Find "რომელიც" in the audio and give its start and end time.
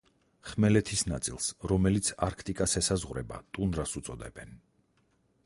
1.73-2.09